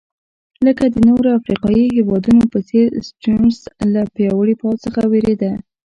[0.65, 3.55] لکه د نورو افریقایي هېوادونو په څېر سټیونز
[3.93, 5.51] له پیاوړي پوځ څخه وېرېده.